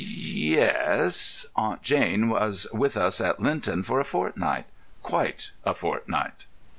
"Yes; 0.01 1.45
Aunt 1.55 1.83
Jane 1.83 2.27
was 2.29 2.65
with 2.73 2.97
us 2.97 3.21
at 3.21 3.39
Lynton 3.39 3.83
for 3.83 3.99
a 3.99 4.03
fortnight—quite 4.03 5.51
a 5.63 5.75
fortnight." 5.75 6.47